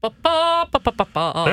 [0.00, 0.10] pa,
[0.72, 1.46] pa, pa, pa, pa.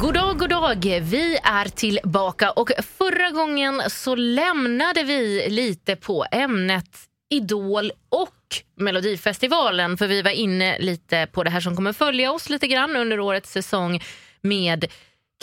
[0.00, 1.00] God dag, god dag.
[1.02, 6.90] Vi är tillbaka och förra gången så lämnade vi lite på ämnet
[7.30, 8.34] Idol och
[8.76, 12.96] Melodifestivalen för vi var inne lite på det här som kommer följa oss lite grann
[12.96, 14.02] under årets säsong
[14.42, 14.84] med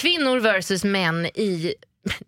[0.02, 1.74] kvinnor versus män i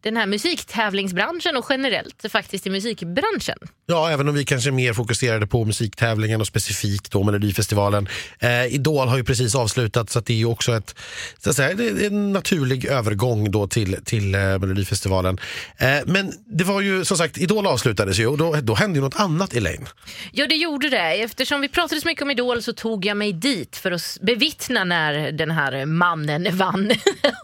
[0.01, 3.57] den här musiktävlingsbranschen och generellt faktiskt i musikbranschen.
[3.85, 8.09] Ja, även om vi kanske mer fokuserade på musiktävlingen och specifikt då Melodifestivalen.
[8.39, 10.95] Eh, Idol har ju precis avslutat så att det är ju också ett,
[11.37, 15.39] så att säga, är en naturlig övergång då till, till eh, Melodifestivalen.
[15.77, 19.03] Eh, men det var ju som sagt, Idol avslutades ju och då, då hände ju
[19.03, 19.87] något annat Elaine.
[20.31, 21.21] Ja, det gjorde det.
[21.21, 24.83] Eftersom vi pratade så mycket om Idol så tog jag mig dit för att bevittna
[24.83, 26.87] när den här mannen vann.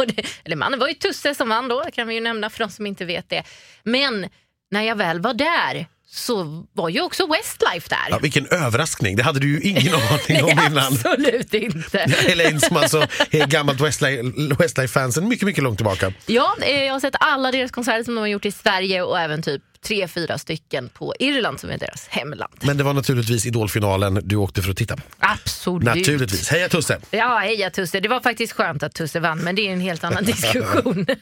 [0.07, 2.69] Det, eller mannen var ju Tusse som vann då, kan vi ju nämna för de
[2.69, 3.43] som inte vet det.
[3.83, 4.29] Men
[4.71, 8.07] när jag väl var där så var ju också Westlife där.
[8.09, 9.93] Ja, vilken överraskning, det hade du ju ingen
[10.29, 10.77] aning om innan.
[10.77, 11.99] absolut inte.
[12.27, 16.13] Elaine som alltså är gammalt Westlife- Westlife-fansen mycket, mycket långt tillbaka.
[16.25, 19.19] Ja, eh, jag har sett alla deras konserter som de har gjort i Sverige och
[19.19, 22.53] även typ tre, fyra stycken på Irland som är deras hemland.
[22.61, 25.03] Men det var naturligtvis Idolfinalen du åkte för att titta på.
[25.19, 25.83] Absolut.
[25.85, 26.49] Naturligtvis.
[26.49, 26.99] Heja Tusse!
[27.11, 27.99] Ja, heja Tusse.
[27.99, 31.05] Det var faktiskt skönt att Tusse vann, men det är en helt annan diskussion.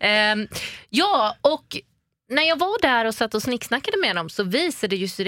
[0.00, 0.48] Ehm,
[0.88, 1.76] ja, och
[2.30, 5.24] när jag var där och satt och snicksnackade med dem så visade det sig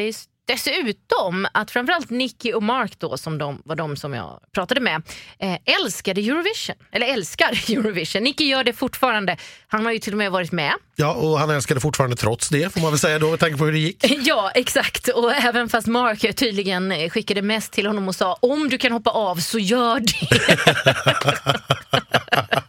[0.47, 5.03] dessutom att framförallt Nicky och Mark då, som de, var de som jag pratade med,
[5.39, 6.77] eh, älskade Eurovision.
[6.93, 8.23] Eller älskar Eurovision.
[8.23, 9.37] Nicky gör det fortfarande.
[9.67, 10.73] Han har ju till och med varit med.
[10.97, 13.65] Ja, och han älskade fortfarande trots det får man väl säga då med tanke på
[13.65, 14.05] hur det gick.
[14.25, 15.09] Ja, exakt.
[15.09, 19.11] Och även fast Mark tydligen skickade mest till honom och sa om du kan hoppa
[19.11, 20.13] av så gör det.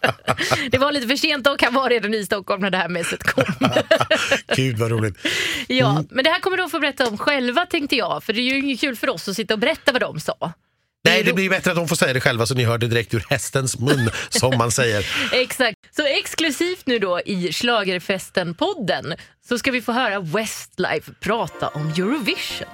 [0.72, 3.24] det var lite för sent och han var redan i Stockholm när det här messet
[3.24, 3.44] kom.
[4.56, 5.18] Gud vad roligt.
[5.68, 8.24] ja, men det här kommer de få berätta om själva tänkte jag.
[8.24, 10.54] För det är ju inget kul för oss att sitta och berätta vad de sa.
[11.06, 13.14] Nej, det blir bättre att de får säga det själva så ni hör det direkt
[13.14, 15.06] ur hästens mun som man säger.
[15.32, 15.78] Exakt.
[15.96, 19.18] Så exklusivt nu då i Schlagerfesten-podden
[19.48, 22.68] så ska vi få höra Westlife prata om Eurovision.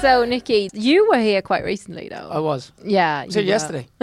[0.00, 2.28] So, Nikki, you were here quite recently, though.
[2.30, 2.70] I was.
[2.84, 3.24] yeah.
[3.24, 3.44] Was it were.
[3.46, 3.88] yesterday?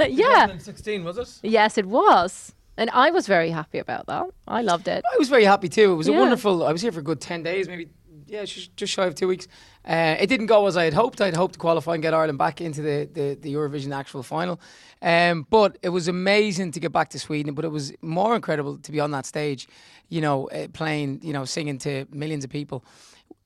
[0.00, 0.46] yeah.
[0.46, 1.38] 2016, was it?
[1.44, 2.52] Yes, it was.
[2.76, 4.26] And I was very happy about that.
[4.48, 5.04] I loved it.
[5.12, 5.92] I was very happy too.
[5.92, 6.66] It was a wonderful.
[6.66, 7.88] I was here for a good ten days, maybe.
[8.26, 9.48] Yeah, just, just shy of two weeks.
[9.88, 11.20] Uh, it didn't go as I had hoped.
[11.20, 14.60] I'd hoped to qualify and get Ireland back into the, the, the Eurovision actual final.
[15.00, 17.54] Um, but it was amazing to get back to Sweden.
[17.54, 19.66] But it was more incredible to be on that stage,
[20.08, 22.84] you know, uh, playing, you know, singing to millions of people.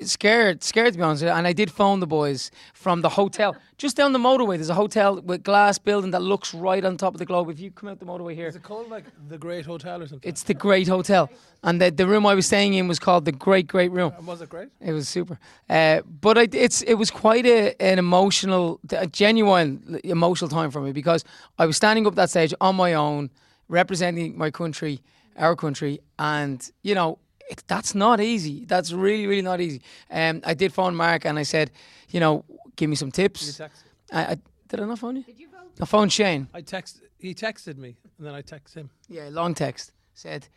[0.07, 1.23] Scared, scared to be honest.
[1.25, 4.57] And I did phone the boys from the hotel just down the motorway.
[4.57, 7.51] There's a hotel with glass building that looks right on top of the globe.
[7.51, 10.07] If you come out the motorway here, Is it called like the Great Hotel or
[10.07, 10.29] something?
[10.29, 11.29] it's the Great Hotel,
[11.65, 14.13] and the, the room I was staying in was called the Great Great Room.
[14.17, 14.69] And was it great?
[14.81, 20.01] It was super, uh, but I, it's it was quite a, an emotional, a genuine
[20.05, 21.25] emotional time for me because
[21.59, 23.31] I was standing up that stage on my own,
[23.69, 25.01] representing my country,
[25.37, 27.19] our country, and you know
[27.51, 28.65] it, that's not easy.
[28.65, 29.83] That's really really not easy.
[30.11, 31.71] Um, I did phone Mark and I said,
[32.11, 32.45] you know,
[32.77, 33.57] give me some tips.
[33.57, 33.85] text?
[34.11, 34.37] I, I,
[34.69, 35.23] did I not phone you?
[35.23, 35.69] Did you phone?
[35.81, 36.49] I phoned Shane.
[36.55, 37.01] I text.
[37.19, 38.91] He texted me, and then I text him.
[39.09, 40.49] Yeah, long text said,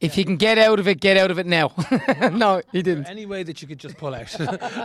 [0.00, 1.72] if you can get out of it, get out of it now.
[2.32, 3.06] no, he didn't.
[3.06, 4.34] Any way that you could just pull out.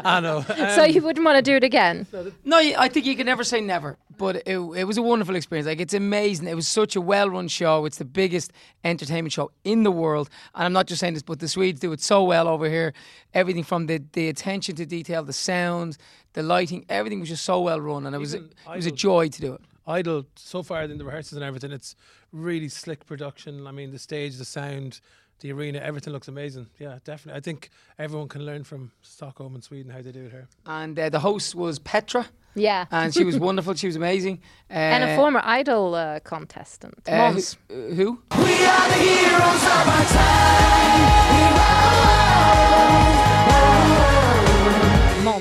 [0.05, 0.41] I know.
[0.41, 2.07] So Um, you wouldn't want to do it again?
[2.43, 5.67] No, I think you can never say never, but it, it was a wonderful experience.
[5.67, 6.47] Like, it's amazing.
[6.47, 7.85] It was such a well run show.
[7.85, 8.51] It's the biggest
[8.83, 10.29] entertainment show in the world.
[10.55, 12.93] And I'm not just saying this, but the Swedes do it so well over here.
[13.35, 15.97] Everything from the, the attention to detail, the sound,
[16.33, 18.07] the lighting, everything was just so well run.
[18.07, 19.61] And it was, a, Even it was a joy to do it.
[19.87, 21.95] Idol so far in the rehearsals and everything, it's
[22.31, 23.67] really slick production.
[23.67, 25.01] I mean, the stage, the sound,
[25.41, 26.67] the arena, everything looks amazing.
[26.79, 27.37] Yeah, definitely.
[27.37, 27.69] I think
[27.99, 30.47] everyone can learn from Stockholm and Sweden how they do it here.
[30.65, 32.85] And uh, the host was Petra, Yeah.
[32.91, 33.73] and she was wonderful.
[33.75, 34.39] She was amazing.
[34.69, 37.57] Uh, and a former Idol uh, contestant, uh, Måns.
[37.69, 38.21] who?
[38.31, 39.63] who?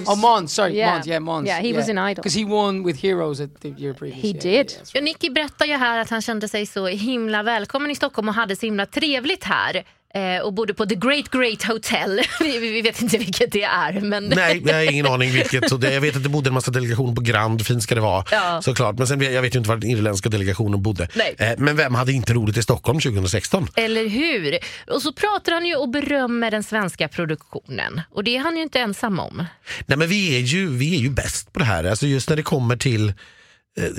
[0.07, 0.09] Måns.
[0.09, 0.55] Oh, Mons.
[0.55, 0.95] Sorry, Yeah.
[0.95, 1.07] Mons.
[1.07, 1.49] Yeah, Mons.
[1.49, 2.15] Yeah, he was in Idol.
[2.15, 4.23] Because he won with Heroes at the year previous.
[4.23, 4.71] He yeah, did.
[4.73, 8.29] yeah, Ja, Nicky berättar ju här att han kände sig så himla välkommen i Stockholm
[8.29, 9.85] och hade så himla trevligt här.
[10.15, 12.21] Eh, och bodde på The Great Great Hotel.
[12.41, 14.01] vi, vi vet inte vilket det är.
[14.01, 15.69] Men Nej, jag har ingen aning vilket.
[15.69, 18.01] Så det, jag vet att det bodde en massa delegationer på Grand, fint ska det
[18.01, 18.63] vara Ja.
[18.63, 18.99] såklart.
[18.99, 21.09] Men sen, jag vet ju inte var den irländska delegationen bodde.
[21.15, 21.35] Nej.
[21.39, 23.69] Eh, men vem hade inte roligt i Stockholm 2016?
[23.77, 24.59] Eller hur?
[24.95, 28.01] Och så pratar han ju och berömmer den svenska produktionen.
[28.11, 29.45] Och det är han ju inte ensam om.
[29.87, 31.85] Nej men vi är ju, vi är ju bäst på det här.
[31.85, 33.13] Alltså just när det kommer till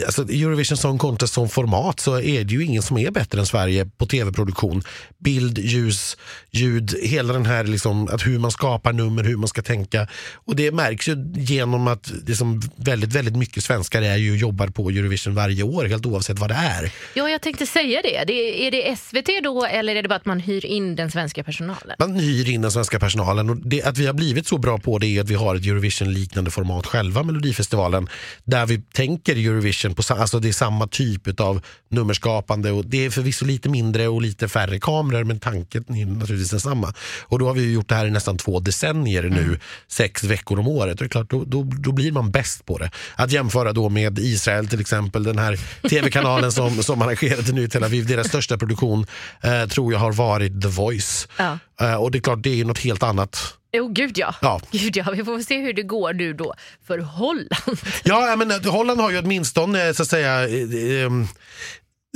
[0.06, 3.46] Alltså Eurovision Song Contest som format så är det ju ingen som är bättre än
[3.46, 4.84] Sverige på tv-produktion.
[5.18, 6.18] Bild, ljus,
[6.52, 10.08] ljud, hela den här liksom, att hur man skapar nummer, hur man ska tänka.
[10.34, 14.90] Och det märks ju genom att liksom väldigt, väldigt mycket svenskar är ju jobbar på
[14.90, 16.92] Eurovision varje år, helt oavsett vad det är.
[17.14, 18.24] Ja, jag tänkte säga det.
[18.28, 18.68] det.
[18.68, 21.96] Är det SVT då eller är det bara att man hyr in den svenska personalen?
[22.00, 25.00] Man hyr in den svenska personalen och det, att vi har blivit så bra på
[25.00, 28.10] det är att vi har ett Eurovision-liknande format själva, Melodifestivalen,
[28.44, 29.62] där vi tänker Eurovision
[29.95, 34.07] på sa- alltså det är samma typ av nummerskapande och det är förvisso lite mindre
[34.07, 36.94] och lite färre kameror men tanken är naturligtvis densamma.
[37.21, 40.60] Och då har vi ju gjort det här i nästan två decennier nu, sex veckor
[40.60, 40.92] om året.
[40.92, 42.92] Och det är klart, då, då, då blir man bäst på det.
[43.15, 47.69] Att jämföra då med Israel till exempel, den här tv-kanalen som, som arrangerade nu i
[47.69, 49.06] Tel Aviv, deras största produktion
[49.42, 51.27] eh, tror jag har varit The Voice.
[51.38, 51.57] Ja.
[51.81, 53.54] Eh, och det är klart, det är något helt annat.
[53.78, 54.36] Jo, gud ja.
[54.42, 54.62] Ja.
[54.72, 55.12] Gud ja.
[55.12, 56.54] Vi får se hur det går nu då
[56.88, 57.50] för Holland.
[58.04, 61.10] Ja, jag menar, Holland har ju åtminstone så att säga eh,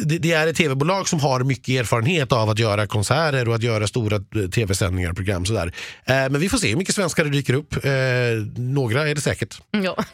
[0.06, 3.63] det, det är ett tv-bolag som har mycket erfarenhet av att göra konserter och att
[3.63, 5.45] göra stora eh, tv-sändningar och program.
[5.45, 5.74] Sådär.
[6.06, 7.86] Eh, men vi får se hur mycket svenskar det dyker upp.
[7.86, 7.92] Eh,
[8.56, 9.62] några är det säkert.
[9.71, 9.98] Ja.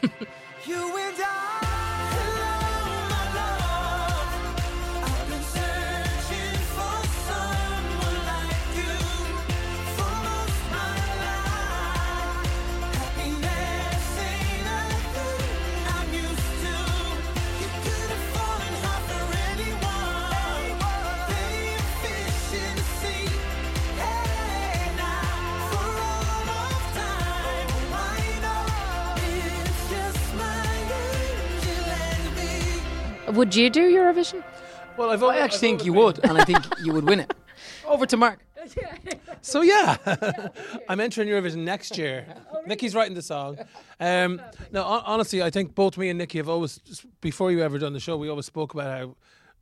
[33.34, 34.42] Would you do Eurovision?
[34.96, 37.34] Well, I've I always, actually think you would, and I think you would win it.
[37.86, 38.40] Over to Mark.
[39.42, 39.98] So yeah,
[40.88, 42.24] I'm entering Eurovision next year.
[42.66, 43.58] Nikki's writing the song.
[44.00, 44.40] Um,
[44.72, 46.80] no, hon- honestly, I think both me and Nikki have always,
[47.20, 49.16] before you ever done the show, we always spoke about how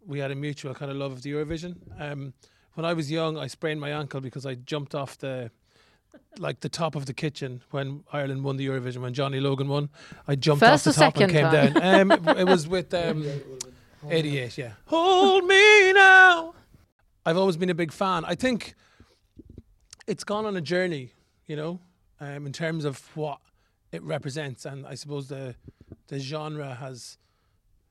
[0.07, 1.75] we had a mutual kind of love of the Eurovision.
[2.01, 2.33] Um,
[2.75, 5.51] when I was young, I sprained my ankle because I jumped off the
[6.39, 9.89] like the top of the kitchen when Ireland won the Eurovision when Johnny Logan won.
[10.29, 11.73] I jumped First off the top and second came time?
[11.73, 12.13] down.
[12.13, 13.27] Um, it, it was with um,
[14.09, 14.73] 88, yeah.
[14.87, 16.55] Hold me now.
[17.25, 18.25] I've always been a big fan.
[18.25, 18.75] I think
[20.07, 21.13] it's gone on a journey,
[21.47, 21.79] you know,
[22.21, 23.39] um, in terms of what
[23.93, 25.55] it represents, and I suppose the
[26.09, 27.17] the genre has,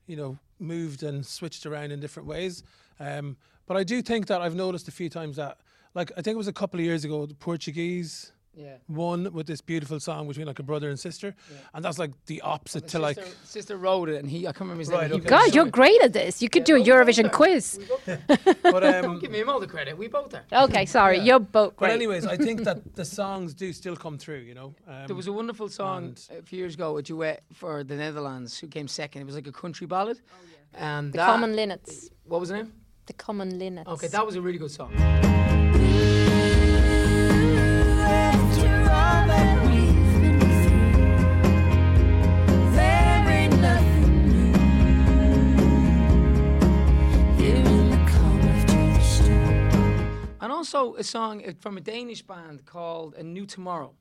[0.06, 2.64] you know, moved and switched around in different ways.
[3.00, 5.60] Um, but I do think that I've noticed a few times that,
[5.94, 8.76] like, I think it was a couple of years ago, the Portuguese Yeah.
[8.90, 11.34] won with this beautiful song between like a brother and sister,
[11.74, 13.16] and that's like the opposite to like.
[13.16, 15.14] sister, sister wrote it, and he I can't remember his Right, name.
[15.20, 15.24] okay.
[15.24, 16.42] He God, you're great at this.
[16.42, 17.80] You could do a Eurovision quiz.
[18.64, 19.98] But um, Give him all the credit.
[19.98, 20.44] We both are.
[20.66, 21.88] Okay, sorry, you're both Great.
[21.90, 24.76] but anyways, I think that the songs do still come through, you know.
[24.88, 28.60] Um, There was a wonderful song a few years ago, a duet for the Netherlands,
[28.60, 29.22] who came second.
[29.22, 30.20] It was like a country ballad.
[30.74, 32.10] And the that, Common Linnets.
[32.26, 32.74] what was the name?
[33.06, 33.88] The Common Linnets.
[33.88, 34.92] Okay, that was a really good song.
[50.74, 53.94] Also a song uh, from a Danish band called A New Tomorrow.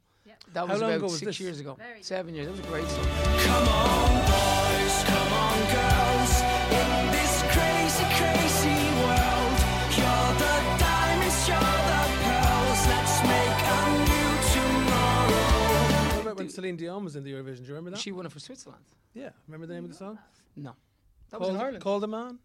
[0.53, 1.41] That was long about ago was six this?
[1.41, 1.77] years ago.
[2.01, 2.47] Seven years.
[2.47, 3.05] That was a great song.
[3.05, 6.33] Come on, boys, come on, girls.
[6.81, 9.55] In this crazy, crazy world,
[9.95, 12.81] you're the diamonds, you're the pearls.
[12.91, 16.17] Let's make a new tomorrow.
[16.17, 17.59] What about when Celine Dion was in the Eurovision?
[17.59, 18.01] Do you remember that?
[18.01, 18.85] She won it for Switzerland.
[19.15, 20.19] yeah, remember the name of the song?
[20.57, 20.75] No.
[21.31, 21.83] That was in Ireland.
[21.83, 22.39] Called a Man.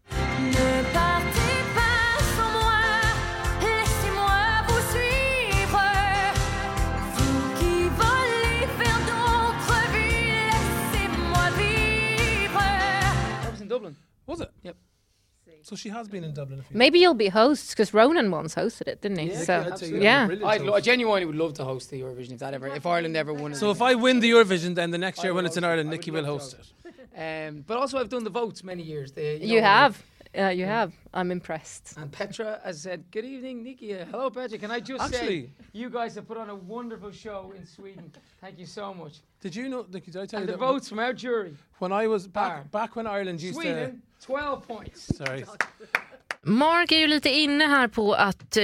[14.26, 14.50] Was it?
[14.62, 14.76] Yep.
[15.62, 18.54] So she has been in Dublin a few Maybe you'll be hosts because Ronan once
[18.54, 19.30] hosted it, didn't he?
[19.30, 20.28] Yeah, so I'd say you're yeah.
[20.28, 22.86] a I'd lo- I genuinely would love to host the Eurovision if that ever, if
[22.86, 23.56] Ireland ever won it.
[23.56, 25.64] So if I win the Eurovision, then the next year when it's in.
[25.64, 27.48] Ireland, Nikki will host it.
[27.48, 29.10] Um, but also, I've done the votes many years.
[29.12, 30.02] The, You know, have.
[30.38, 30.92] Uh, you have.
[31.14, 31.94] I'm impressed.
[31.96, 33.94] And Petra has said, "Good evening, Nikki.
[33.98, 34.58] Uh, hello, Petra.
[34.58, 38.12] Can I just Actually- say, you guys have put on a wonderful show in Sweden.
[38.40, 39.14] Thank you so much.
[39.40, 41.56] Did you know, Nikki, did I tell And you the that votes from our jury,
[41.78, 42.48] when I was Bar.
[42.58, 45.16] back, back when Ireland used Sweden, 12 points.
[45.16, 45.44] Sorry.
[46.42, 48.62] Mark är ju lite inne här på att eh,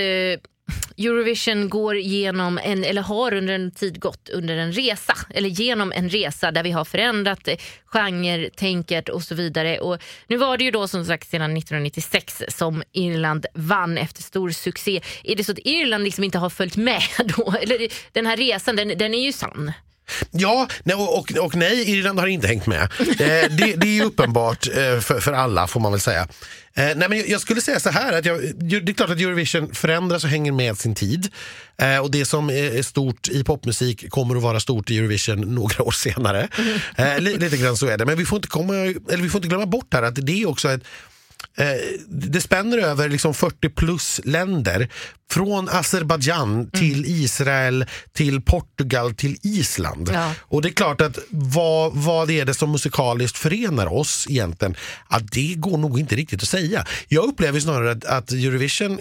[0.98, 5.92] Eurovision går genom en, eller har under en tid gått under en resa, eller genom
[5.92, 9.80] en resa där vi har förändrat eh, genre-tänket och så vidare.
[9.80, 14.50] Och nu var det ju då som sagt sedan 1996 som Irland vann efter stor
[14.50, 15.00] succé.
[15.24, 17.02] Är det så att Irland liksom inte har följt med
[17.36, 17.54] då?
[17.60, 19.72] Eller den här resan, den, den är ju sann.
[20.30, 22.82] Ja nej, och, och, och nej, Irland har inte hängt med.
[23.00, 26.28] Eh, det, det är ju uppenbart eh, för, för alla får man väl säga.
[26.74, 29.20] Eh, nej, men jag, jag skulle säga så här, att jag, det är klart att
[29.20, 31.28] Eurovision förändras och hänger med sin tid.
[31.76, 35.82] Eh, och det som är stort i popmusik kommer att vara stort i Eurovision några
[35.82, 36.48] år senare.
[36.96, 38.04] Eh, li, lite grann så är det.
[38.04, 40.48] Men vi får inte, komma, eller vi får inte glömma bort här att det är
[40.48, 40.82] också ett
[42.08, 44.88] det spänner över liksom 40 plus länder.
[45.30, 50.10] Från Azerbajdzjan till Israel, till Portugal, till Island.
[50.12, 50.34] Ja.
[50.40, 54.76] Och det är klart att vad, vad är det som musikaliskt förenar oss egentligen?
[55.08, 56.86] Att det går nog inte riktigt att säga.
[57.08, 59.00] Jag upplever snarare att, att Eurovision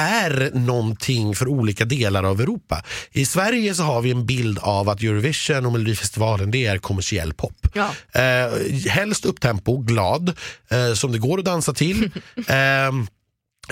[0.00, 2.82] är någonting för olika delar av Europa.
[3.12, 7.34] I Sverige så har vi en bild av att Eurovision och Melodifestivalen det är kommersiell
[7.34, 7.66] pop.
[7.74, 7.90] Ja.
[8.20, 10.32] Eh, helst upptempo, glad,
[10.70, 12.10] eh, som det går att dansa till.
[12.48, 13.06] Ehm,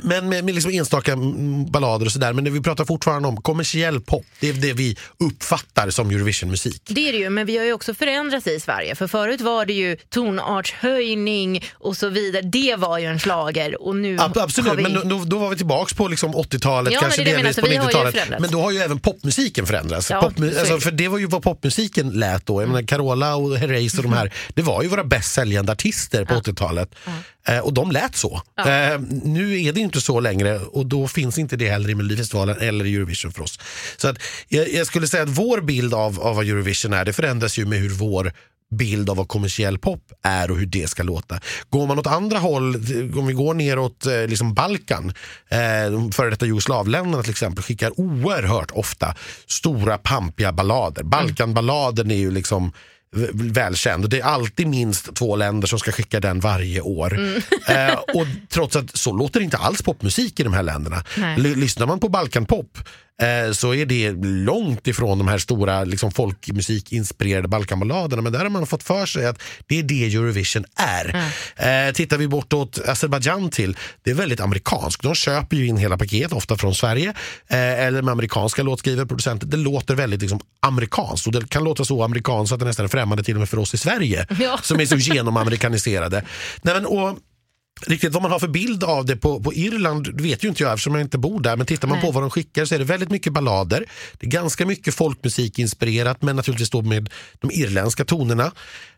[0.02, 1.16] men med, med liksom enstaka
[1.70, 2.32] ballader och sådär.
[2.32, 4.26] Men det vi pratar fortfarande om kommersiell pop.
[4.40, 6.82] Det är det vi uppfattar som Eurovision-musik.
[6.88, 8.94] Det är det ju, men vi har ju också förändrats i Sverige.
[8.94, 12.42] För förut var det ju tonartshöjning och så vidare.
[12.42, 14.82] Det var ju en slager och nu Ab- absolut, vi...
[14.82, 17.68] men då, då, var vi tillbaks på liksom 80-talet, Ja, men kanske delvis på så
[17.68, 18.14] vi har ju 90-talet.
[18.14, 18.40] förändrats.
[18.40, 20.10] Men då har ju även popmusiken förändrats.
[20.10, 22.62] Ja, är alltså, för det var ju vad popmusiken lät då.
[22.62, 26.24] Jag menar, Carola och Herreys och de här, det var ju våra bäst säljande artister
[26.24, 26.94] på 80-talet.
[27.48, 28.42] Eh, och de lät så.
[28.58, 28.64] Eh,
[29.24, 32.84] nu är det inte så längre och då finns inte det heller i Melodifestivalen eller
[32.84, 33.60] i Eurovision för oss.
[33.96, 34.18] Så att,
[34.48, 37.66] jag, jag skulle säga att vår bild av, av vad Eurovision är, det förändras ju
[37.66, 38.32] med hur vår
[38.70, 41.40] bild av vad kommersiell pop är och hur det ska låta.
[41.70, 42.74] Går man åt andra håll,
[43.18, 45.12] om vi går neråt eh, liksom Balkan,
[45.48, 49.14] eh, de före detta Jugoslavländerna till exempel, skickar oerhört ofta
[49.46, 51.02] stora pampiga ballader.
[51.02, 52.72] Balkanballaden är ju liksom
[53.34, 57.18] välkänd det är alltid minst två länder som ska skicka den varje år.
[57.68, 61.04] Eh, och trots att så låter inte alls popmusik i de här länderna.
[61.16, 61.38] Nej.
[61.38, 62.78] Lyssnar man på Balkanpop
[63.52, 68.22] så är det långt ifrån de här stora liksom, folkmusikinspirerade Balkanballaderna.
[68.22, 71.32] Men där har man fått för sig att det är det Eurovision är.
[71.56, 75.02] Eh, tittar vi bortåt Azerbajdzjan till, det är väldigt amerikanskt.
[75.02, 77.08] De köper ju in hela paket, ofta från Sverige.
[77.48, 79.46] Eh, eller med amerikanska låtskrivare, producenter.
[79.46, 81.26] Det låter väldigt liksom, amerikanskt.
[81.26, 83.58] Och det kan låta så amerikanskt att det nästan är främmande till och med för
[83.58, 84.26] oss i Sverige.
[84.40, 84.58] Ja.
[84.62, 86.22] Som är så genomamerikaniserade.
[86.62, 87.18] Nej, men, och,
[87.86, 90.72] Riktigt vad man har för bild av det på, på Irland vet ju inte jag
[90.72, 91.56] eftersom jag inte bor där.
[91.56, 92.06] Men tittar man Nej.
[92.06, 93.84] på vad de skickar så är det väldigt mycket ballader.
[94.18, 98.52] Det är ganska mycket folkmusikinspirerat men naturligtvis då med de irländska tonerna.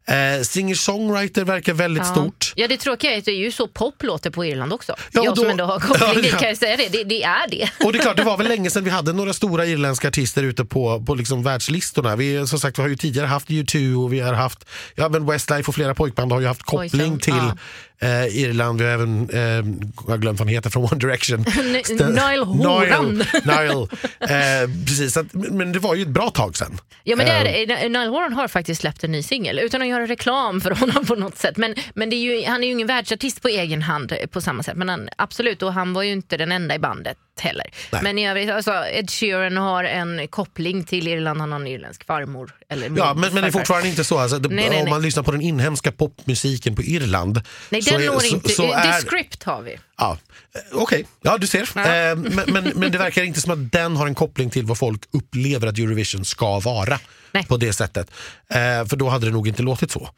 [0.06, 2.52] Eh, Singer-songwriter verkar väldigt stort.
[2.56, 4.94] Ja, det tråkiga är att det är ju så pop låter på Irland också.
[5.12, 6.38] Ja, jag som då- ändå har koppling Ja, ja.
[6.38, 6.88] kan jag säga det.
[6.88, 7.70] Det, det är det.
[7.84, 10.42] Och det är klart, det var väl länge sedan vi hade några stora irländska artister
[10.42, 12.16] ute på, på liksom världslistorna.
[12.16, 15.26] Vi, som sagt, vi har ju tidigare haft U2 och vi har haft, ja men
[15.26, 17.56] Westlife och flera pojkband har ju haft koppling Boyzone, till ja.
[18.02, 18.80] Eh, Irland.
[18.80, 21.40] Vi har även, eh, jag har glömt vad han heter från One Direction.
[22.14, 23.24] Niall Horan.
[23.44, 23.88] Niall.
[24.20, 26.78] Eh, precis, så att, men det var ju ett bra tag sedan.
[27.04, 27.88] Ja, men det Eh, är, det.
[27.88, 31.14] Niall Horan har faktiskt släppt en ny singel utan att göra reklam för honom på
[31.14, 31.56] något sätt.
[31.56, 34.62] Men, men är ju, han är ju ingen världsartist på egen hand eh, på samma
[34.62, 34.76] sätt.
[34.76, 37.66] Men han, absolut, och han var ju inte den enda i bandet heller.
[37.92, 38.02] Nej.
[38.02, 41.40] Men i övrigt, alltså, Ed Sheeran har en koppling till Irland.
[41.40, 42.54] Han har en irländsk farmor.
[42.68, 44.18] Eller Ja, men, men det är fortfarande inte så.
[44.18, 47.40] Alltså, det, Nej, nej, om man lyssnar på den inhemska popmusiken på Irland.
[47.70, 48.48] Nej, så den når så- inte...
[48.48, 49.78] så The är- Script har vi.
[49.98, 50.18] Ja,
[50.54, 51.06] eh, okej.
[51.22, 51.68] Ja, du ser.
[51.74, 51.80] Ja.
[51.80, 54.78] Eh, men, men, men det verkar inte som att den har en koppling till vad
[54.78, 56.98] folk upplever att Eurovision ska vara
[57.32, 57.46] Nej.
[57.46, 58.10] på det sättet.
[58.50, 58.56] Eh,
[58.86, 60.10] för då hade det nog inte låtit så.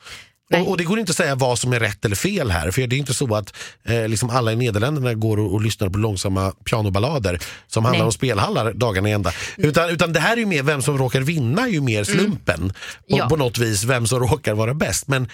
[0.61, 2.71] Och, och det går inte att säga vad som är rätt eller fel här.
[2.71, 5.88] För det är inte så att eh, liksom alla i Nederländerna går och, och lyssnar
[5.88, 8.06] på långsamma pianoballader som handlar Nej.
[8.06, 9.32] om spelhallar dagarna i ända.
[9.56, 12.62] Utan, utan det här är ju mer vem som råkar vinna, ju mer slumpen på,
[12.62, 13.18] Mm.
[13.18, 13.28] Ja.
[13.28, 15.09] på något vis, vem som råkar vara bäst.
[15.09, 15.28] Men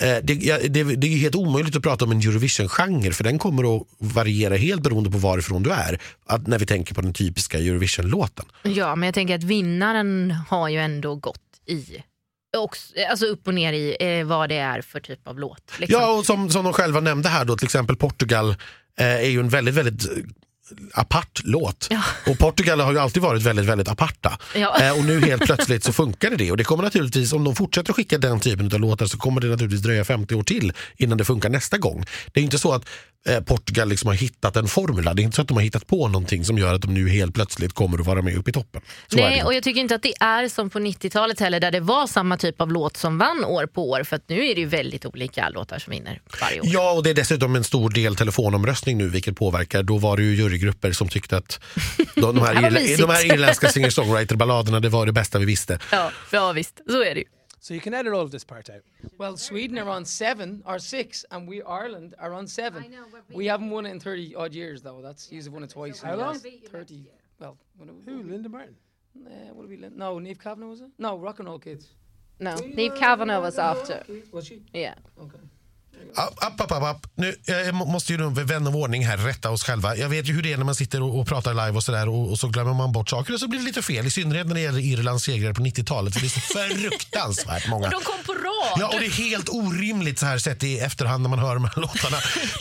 [0.00, 0.34] Eh, det,
[0.68, 4.56] det, det är helt omöjligt att prata om en Eurovision-genre för den kommer att variera
[4.56, 6.00] helt beroende på varifrån du är.
[6.26, 8.44] Att, när vi tänker på den typiska Eurovision-låten.
[8.62, 11.84] Ja, men jag tänker att vinnaren har ju ändå gått i...
[12.56, 12.76] Och,
[13.10, 15.72] alltså upp och ner i eh, vad det är för typ av låt.
[15.78, 16.00] Liksom.
[16.00, 18.50] Ja, och som, som de själva nämnde här då, till exempel Portugal
[18.98, 20.22] eh, är ju en väldigt, väldigt eh,
[20.94, 21.88] apart låt.
[21.90, 22.02] Ja.
[22.26, 24.38] Och Portugal har ju alltid varit väldigt, väldigt aparta.
[24.54, 24.80] Ja.
[24.80, 27.92] Eh, och nu helt plötsligt så funkar det och det kommer naturligtvis, om de fortsätter
[27.92, 31.24] skicka den typen av låtar så kommer det naturligtvis dröja 50 år till innan det
[31.24, 32.04] funkar nästa gång.
[32.32, 32.88] Det är inte så att
[33.46, 35.14] Portugal liksom har hittat en formula.
[35.14, 37.08] Det är inte så att de har hittat på någonting som gör att de nu
[37.08, 38.82] helt plötsligt kommer att vara med upp i toppen.
[39.06, 41.80] Så Nej, och jag tycker inte att det är som på 90-talet heller där det
[41.80, 44.04] var samma typ av låt som vann år på år.
[44.04, 46.66] För att nu är det ju väldigt olika låtar som vinner varje år.
[46.70, 49.82] Ja, och det är dessutom en stor del telefonomröstning nu vilket påverkar.
[49.82, 51.60] Då var det ju jurygrupper som tyckte att
[52.14, 52.54] de, de, här,
[52.98, 55.78] de här irländska singer-songwriter-balladerna det var det bästa vi visste.
[55.92, 57.35] Ja, ja visst, så är det ju.
[57.66, 58.82] So you can edit all of this part out.
[59.18, 62.94] Well, Sweden are on seven or six, and we Ireland are on seven.
[63.32, 65.00] we haven't won it in thirty odd years, though.
[65.02, 66.00] That's you've won it twice.
[66.00, 66.38] in How the long?
[66.70, 67.08] Thirty.
[67.40, 68.76] Well, when it, Who, Linda Martin?
[69.16, 69.98] Uh, what have we?
[69.98, 70.90] No, Neve Kavanagh was it?
[70.96, 71.88] No, Rock and Roll Kids.
[72.38, 74.04] No, Neve Kavanagh was after.
[74.30, 74.62] Was she?
[74.72, 74.94] Yeah.
[75.20, 75.38] Okay.
[76.14, 77.06] App, app, app, app.
[77.14, 79.96] Nu, jag må- måste ju vän av ordning här rätta oss själva.
[79.96, 82.08] Jag vet ju hur det är när man sitter och, och pratar live och sådär
[82.08, 84.06] och, och så glömmer man bort saker och så blir det lite fel.
[84.06, 86.40] I synnerhet när det gäller Irlands segrare på 90-talet för det är så
[86.90, 87.88] fruktansvärt många.
[87.90, 88.76] De kom på rad.
[88.80, 91.64] Ja, och det är helt orimligt så här sett i efterhand när man hör de
[91.64, 92.16] här låtarna.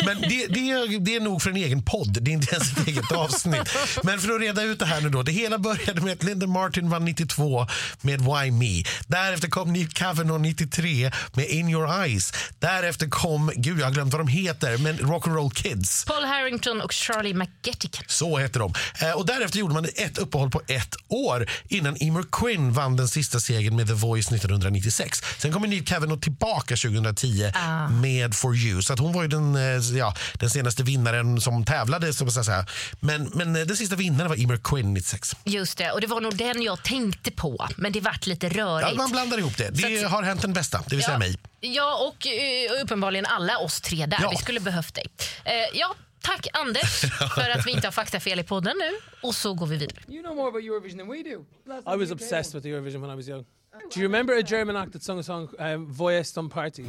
[0.06, 2.72] Men det, det, är, det är nog för en egen podd, det är inte ens
[2.78, 3.70] ett eget avsnitt.
[4.04, 5.24] Men för att reda ut det här nu då.
[5.24, 7.68] Det hela började med att Linda Martin vann 92
[8.02, 8.84] med Why Me.
[9.08, 12.34] Därefter kom Neve Kavanagh 93 med In Your Eyes.
[12.60, 16.06] Därefter kom, gud jag har glömt vad de heter, men Rock'n'Roll Kids.
[16.06, 18.04] Paul Harrington och Charlie McGettigan.
[18.08, 18.74] Så heter de.
[19.01, 23.08] Eh, och därefter gjorde man ett uppehåll på ett år innan Emer Quinn vann den
[23.08, 25.22] sista segern med The Voice 1996.
[25.38, 27.51] Sen kommer Neve Kavanagh tillbaka 2010
[28.01, 28.82] med For You.
[28.82, 32.13] Så att hon var ju den, eh, ja, den senaste vinnaren som tävlade.
[32.13, 32.65] Så att säga.
[33.00, 35.36] Men, men eh, den sista vinnaren var Emer Quinn 96.
[35.44, 37.68] Just det, och det var nog den jag tänkte på.
[37.77, 38.89] Men det vart lite rörigt.
[38.92, 39.70] Ja, man blandar ihop det.
[39.70, 41.38] Det att- har hänt den bästa, det vill säga mig.
[41.74, 44.18] Ja, och eh, uppenbarligen alla oss tre där.
[44.22, 44.30] Ja.
[44.30, 45.06] Vi skulle behövt dig.
[45.46, 47.02] Eh, ja, tack Anders
[47.36, 48.98] för att vi inte har faktafel i podden nu.
[49.28, 50.00] Och så går vi vidare.
[50.08, 51.46] You know more about Eurovision than we do.
[51.94, 53.46] I was obsessed with Eurovision when I was young.
[53.94, 56.86] Do you remember a German act that sung a song, um, Voyes zum Party?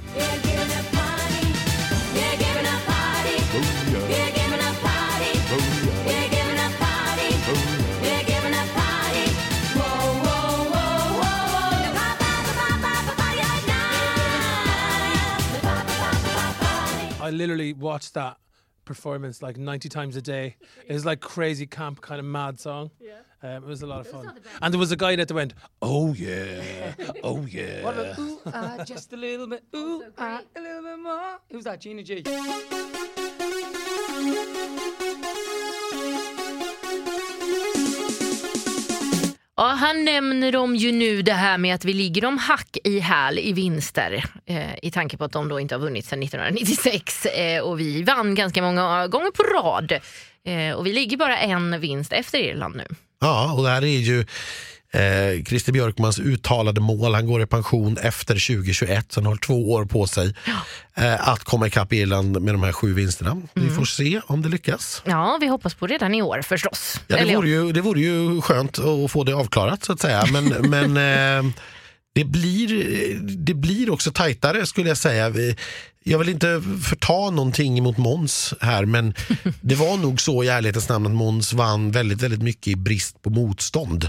[17.27, 18.37] I literally watched that
[18.85, 20.55] performance like 90 times a day.
[20.87, 22.93] It was like crazy camp kind of mad song.
[23.43, 24.33] Um, it was a lot of fun.
[24.63, 27.83] And there was a guy that went, oh yeah, oh yeah.
[27.83, 31.39] What about ooh ah, just a little bit, ooh ah, a little bit more?
[31.51, 31.81] Who's that?
[31.81, 32.23] Gina G.
[39.59, 42.99] Ja, han nämner de ju nu det här med att vi ligger om hack i
[43.01, 44.25] häl i vinster.
[44.47, 47.27] Eh, I tanke på att de då inte har vunnit sedan 1996.
[47.27, 49.93] Eh, och vi vann ganska många gånger på rad.
[50.47, 52.87] Eh, och vi ligger bara en vinst efter Irland nu.
[53.21, 54.27] Ja, och det här är ju
[54.91, 57.15] eh, Christer Björkmans uttalade mål.
[57.15, 60.35] Han går i pension efter 2021, så han har två år på sig
[60.95, 63.43] eh, att komma ikapp Irland med de här sju vinsterna.
[63.55, 65.03] Vi får se om det lyckas.
[65.05, 67.01] Ja, vi hoppas på redan i år förstås.
[67.07, 70.01] Ja, det, Eller vore ju, det vore ju skönt att få det avklarat så att
[70.01, 70.25] säga.
[70.33, 71.53] Men, men eh,
[72.15, 72.69] det, blir,
[73.21, 75.33] det blir också tajtare skulle jag säga.
[76.05, 79.15] Jag vill inte förta någonting mot Mons här men
[79.61, 83.23] det var nog så i ärlighetens namn att Mons vann väldigt, väldigt mycket i brist
[83.23, 84.09] på motstånd.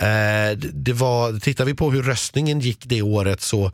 [0.00, 3.72] Eh, det- var, tittar vi på hur röstningen gick det året så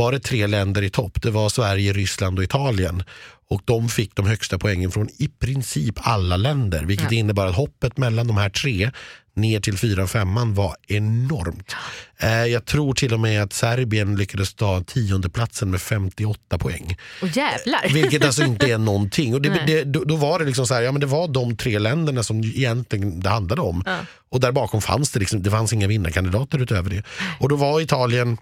[0.00, 1.22] var det tre länder i topp.
[1.22, 3.02] Det var Sverige, Ryssland och Italien.
[3.50, 6.84] Och de fick de högsta poängen från i princip alla länder.
[6.84, 8.90] Vilket innebar att hoppet mellan de här tre
[9.34, 11.76] ner till fyran, femman var enormt.
[12.18, 16.96] Eh, jag tror till och med att Serbien lyckades ta tiondeplatsen med 58 poäng.
[17.22, 17.88] Och jävlar.
[17.94, 19.34] Vilket alltså inte är någonting.
[19.34, 21.56] Och det, det, då, då var det liksom så här, ja men det var de
[21.56, 23.84] tre länderna som egentligen det handlade om.
[24.30, 27.02] Och där bakom fanns det liksom, det fanns inga vinnarkandidater utöver det.
[27.40, 28.38] Och då var Italien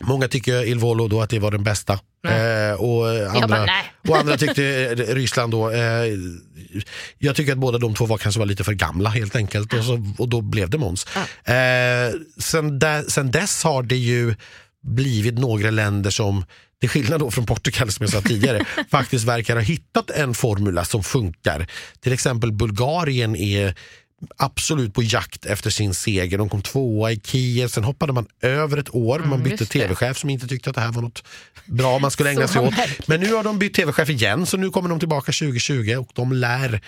[0.00, 1.92] Många tycker Il Volo då att det var den bästa.
[2.26, 3.68] Eh, och, andra, bara,
[4.08, 5.70] och andra tyckte eh, Ryssland då.
[5.70, 6.04] Eh,
[7.18, 9.72] jag tycker att båda de två var kanske var lite för gamla helt enkelt.
[9.72, 11.06] Och, så, och då blev det Måns.
[11.44, 14.34] Eh, sen, där, sen dess har det ju
[14.82, 16.44] blivit några länder som
[16.80, 20.84] till skillnad då från Portugal som jag sa tidigare, faktiskt verkar ha hittat en formula
[20.84, 21.66] som funkar.
[22.00, 23.74] Till exempel Bulgarien är
[24.36, 26.38] absolut på jakt efter sin seger.
[26.38, 29.18] De kom tvåa i Kiev, sen hoppade man över ett år.
[29.18, 31.24] Man bytte tv-chef som inte tyckte att det här var något
[31.66, 32.74] bra man skulle ägna sig åt.
[33.06, 36.32] Men nu har de bytt tv-chef igen, så nu kommer de tillbaka 2020 och de
[36.32, 36.80] lär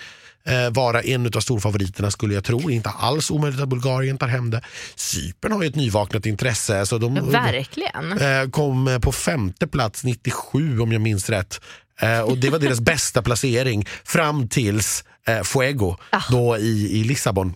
[0.45, 2.69] eh, vara en av storfavoriterna skulle jag tro.
[2.69, 4.61] Inte alls omöjligt att Bulgarien tar hem det.
[4.95, 6.85] Cypern har ju ett nyvaknat intresse.
[6.85, 8.11] Så de, verkligen.
[8.21, 11.61] eh, kom på femte plats 97 om jag minns rätt.
[12.01, 15.95] Eh, och det var deras bästa placering fram tills eh, Fuego
[16.29, 17.55] då i, i Lissabon.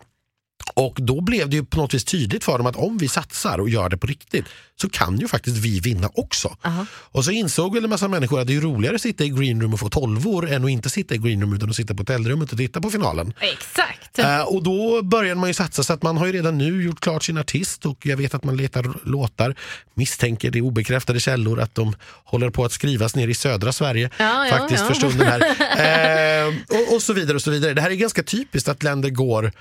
[0.73, 3.57] Och då blev det ju på något vis tydligt för dem att om vi satsar
[3.57, 4.45] och gör det på riktigt
[4.81, 6.57] så kan ju faktiskt vi vinna också.
[6.87, 9.61] Och så insåg väl en massa människor att det är roligare att sitta i green
[9.61, 12.01] room och få tolvor än att inte sitta i green room utan att sitta på
[12.01, 13.33] hotellrummet och titta på finalen.
[13.39, 14.19] Exakt.
[14.19, 16.99] Eh, och då började man ju satsa så att man har ju redan nu gjort
[16.99, 19.55] klart sin artist och jag vet att man letar låtar.
[19.93, 24.09] Misstänker det är obekräftade källor att de håller på att skrivas ner i södra Sverige
[24.17, 24.87] Ja, ja, faktiskt ja.
[24.87, 25.41] för stunden här.
[25.81, 27.73] Eh, och, och så vidare och så vidare.
[27.73, 29.51] Det här är ganska typiskt att länder går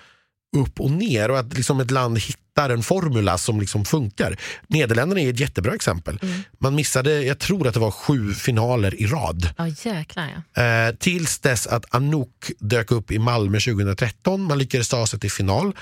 [0.56, 4.36] upp och ner och att liksom ett land hittar en formula som liksom funkar.
[4.66, 6.18] Nederländerna är ett jättebra exempel.
[6.22, 6.42] Mm.
[6.58, 9.48] Man missade, jag tror att det var sju finaler i rad.
[9.58, 10.62] Ja, jäklar ja.
[10.62, 14.42] Eh, tills dess att Anouk dök upp i Malmö 2013.
[14.42, 15.72] Man lyckades ta sig till final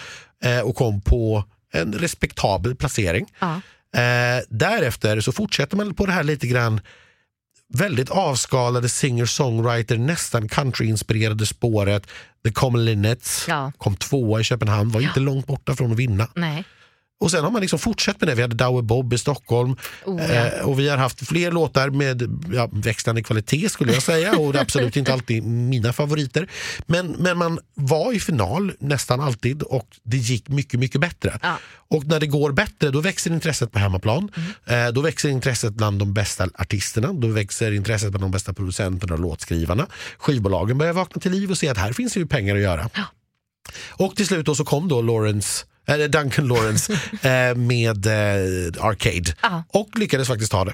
[0.45, 3.27] eh, och kom på en respektabel placering.
[3.39, 3.61] ja.
[3.95, 6.81] Eh, därefter så fortsätter man på det här lite grann
[8.11, 12.07] avskalade singer-songwriter, nästan countryinspirerade spåret.
[12.45, 13.73] The Common Linnets Ja.
[13.79, 16.29] kom tvåa i Köpenhamn, var inte långt borta från att vinna.
[16.35, 16.65] Nej.
[17.21, 18.35] Och sen har man liksom fortsatt med det.
[18.35, 20.47] Vi hade Daue Bob i Stockholm Oh, ja.
[20.47, 24.53] eh, och vi har haft fler låtar med ja, växlande kvalitet skulle jag säga och
[24.53, 26.49] det är absolut inte alltid mina favoriter.
[26.87, 31.39] Men, men man var i final nästan alltid och det gick mycket, mycket bättre.
[31.43, 31.59] Ja.
[31.91, 34.31] Och när det går bättre då växer intresset på hemmaplan.
[34.67, 34.87] Mm.
[34.87, 39.15] Eh, då växer intresset bland de bästa artisterna, då växer intresset bland de bästa producenterna
[39.15, 39.87] och låtskrivarna.
[40.19, 42.91] Skivbolagen börjar vakna till liv och se att här finns ju pengar att göra.
[43.89, 45.65] Och till slut då så kom då Lawrence
[45.97, 49.65] Duncan Lawrence eh, med eh, Arcade Ja.
[49.69, 50.73] och lyckades faktiskt ta det.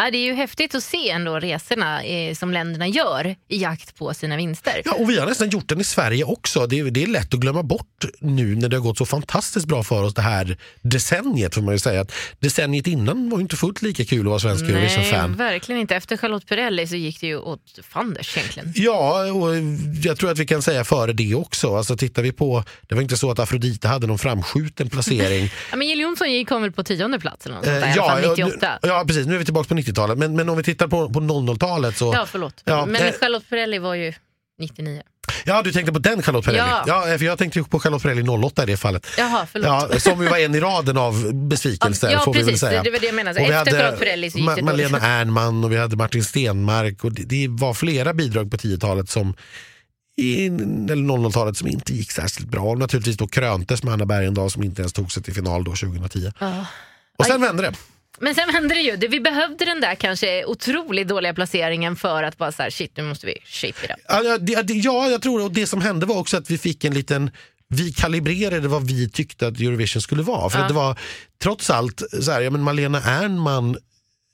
[0.00, 3.96] Ja, det är ju häftigt att se ändå resorna eh, som länderna gör i jakt
[3.96, 4.82] på sina vinster.
[4.84, 6.66] Ja, och vi har nästan gjort den i Sverige också.
[6.66, 9.66] Det är, det är lätt att glömma bort nu när det har gått så fantastiskt
[9.66, 11.54] bra för oss det här decenniet.
[11.54, 12.00] Får man ju säga.
[12.00, 15.36] Att decenniet innan var ju inte fullt lika kul att vara svensk Eurovision-fan.
[15.36, 15.96] verkligen inte.
[15.96, 18.72] Efter Charlotte Perrelli så gick det ju åt fanders egentligen.
[18.76, 19.54] Ja, och
[20.02, 21.76] jag tror att vi kan säga före det också.
[21.76, 25.50] Alltså, tittar vi på, det var inte så att Afrodite hade någon framskjuten placering.
[25.70, 27.98] Ja, men Jill Johnson kom väl på tionde plats eller något sånt där, Eh, i
[27.98, 28.78] alla fall ja, 98.
[28.82, 29.26] nu, ja, precis.
[29.26, 30.18] Nu är vi tillbaka på 90-talet.
[30.18, 32.12] Men, men om vi tittar på, på 00-talet så...
[32.14, 32.62] Ja, förlåt.
[32.64, 34.12] Ja, men eh, Charlotte Perrelli var ju
[34.58, 35.02] 99.
[35.44, 36.72] Ja, du tänkte på den Charlotte Perrelli?
[36.86, 37.04] Ja.
[37.18, 39.06] för jag tänkte på Charlotte Perrelli 08 i det fallet.
[39.18, 39.66] Jaha, förlåt.
[39.92, 42.60] Ja, som ju var en i raden av besvikelser Ja, får vi väl precis.
[42.60, 42.82] säga.
[42.82, 43.40] Det var det jag menade.
[43.40, 45.04] Och Efter hade Charlotte Perrelli så gick Ma- det Malena dåligt.
[45.04, 49.34] Ernman och vi hade Martin Stenmark och det, det var flera bidrag på 10-talet som
[50.16, 52.62] i eller 00-talet som inte gick särskilt bra.
[52.62, 55.70] Och naturligtvis då kröntes med Anna Bergendahl som inte ens tog sig till final då
[55.70, 56.32] 2010.
[56.38, 56.66] Ja.
[57.18, 57.72] Och sen vände det.
[58.18, 58.96] Men sen hände det ju.
[58.96, 63.02] Vi behövde den där kanske otroligt dåliga placeringen för att bara så här, shit nu
[63.02, 63.96] måste vi shape it up.
[64.08, 66.94] Ja, det, ja, jag tror och det som hände var också att vi fick en
[66.94, 67.30] liten
[67.68, 70.50] vi kalibrerade vad vi tyckte att Eurovision skulle vara.
[70.50, 70.62] För Ja.
[70.62, 70.98] att det var
[71.42, 73.76] trots allt, så här, ja, men Malena Ernman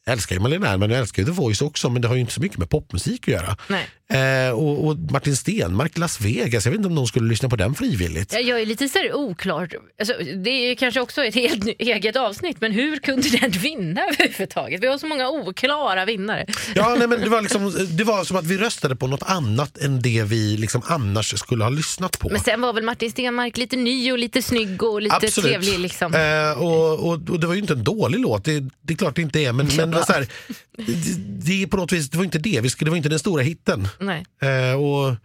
[0.07, 2.33] älskar ju Malena Ernman och älskar ju The Voice också men det har ju inte
[2.33, 3.57] så mycket med popmusik att göra.
[3.69, 3.87] Nej.
[4.09, 7.57] Eh, och, och Martin Stenmark, Las Vegas, jag vet inte om någon skulle lyssna på
[7.57, 8.33] den frivilligt.
[8.33, 9.69] Jag är lite så här oklar.
[9.99, 10.15] Alltså,
[10.45, 14.83] det är kanske också ett helt eget avsnitt, men hur kunde den vinna överhuvudtaget?
[14.83, 16.47] Vi har så många oklara vinnare.
[16.75, 19.79] Ja, nej, men det, var liksom, det var som att vi röstade på något annat
[19.79, 22.29] än det vi liksom annars skulle ha lyssnat på.
[22.29, 25.51] Men sen var väl Martin Stenmark lite ny och lite snygg och lite Absolut.
[25.51, 25.79] trevlig.
[25.79, 26.15] Liksom.
[26.15, 29.17] Eh, och, och, och det var ju inte en dålig låt, det, det är klart
[29.17, 29.53] det inte är.
[29.53, 30.27] Men, men det, var så här,
[30.77, 30.93] det,
[31.47, 33.89] det, är på något vis, det var inte det, det var inte den stora hitten.
[34.01, 34.25] Nej.
[34.41, 35.17] Eh, och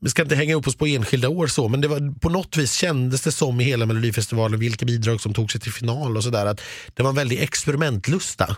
[0.00, 2.56] vi ska inte hänga upp oss på enskilda år så, men det var, på något
[2.56, 6.24] vis kändes det som i hela Melodifestivalen vilka bidrag som tog sig till final och
[6.24, 6.46] sådär.
[6.46, 6.60] Att
[6.94, 8.56] det var en väldig experimentlusta.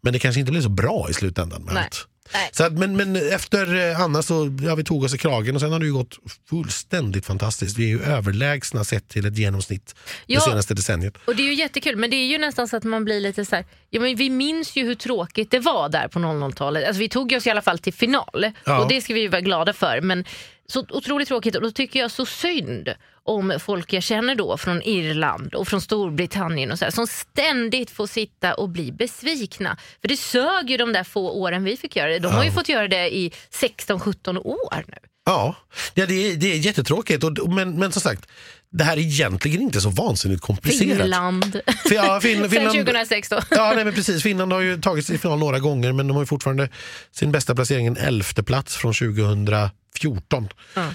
[0.00, 1.62] Men det kanske inte blev så bra i slutändan.
[1.62, 1.84] Med Nej.
[1.84, 2.06] allt.
[2.32, 2.50] Nej.
[2.52, 5.60] Så att, men, men efter eh, Anna så ja, vi tog oss i kragen och
[5.60, 6.18] sen har det ju gått
[6.50, 7.78] fullständigt fantastiskt.
[7.78, 9.94] Vi är ju överlägsna sett till ett genomsnitt
[10.26, 10.38] Ja.
[10.38, 11.14] det senaste decenniet.
[11.24, 13.44] Och det är ju jättekul, men det är ju nästan så att man blir lite
[13.44, 16.86] så här, ja men vi minns ju hur tråkigt det var där på 00-talet.
[16.88, 18.82] Alltså vi tog oss i alla fall till final Ja.
[18.82, 20.00] och det ska vi ju vara glada för.
[20.00, 20.24] Men
[20.66, 22.88] så otroligt tråkigt och då tycker jag så synd
[23.24, 27.90] om folk jag känner då från Irland och från Storbritannien och så här, som ständigt
[27.90, 29.76] får sitta och bli besvikna.
[30.00, 32.18] För det sög ju de där få åren vi fick göra det.
[32.18, 34.98] De har ju fått göra det i 16-17 år nu.
[35.26, 35.54] Ja,
[35.94, 37.24] ja det, är, det är jättetråkigt.
[37.24, 38.26] Och, men, men som sagt,
[38.72, 40.98] det här är egentligen inte så vansinnigt komplicerat.
[40.98, 41.60] Finland.
[41.88, 43.40] För, ja, fin, Sen Finland 2006 då.
[43.50, 44.22] Ja, nej, men precis.
[44.22, 46.68] Finland har ju tagit sig till final några gånger men de har ju fortfarande
[47.12, 50.48] sin bästa placering, en elfte plats från 2014.
[50.74, 50.86] Ja.